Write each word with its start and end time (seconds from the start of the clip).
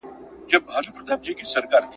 چرګان 0.49 0.83
هګۍ 1.09 1.33
تولیدوي. 1.37 1.87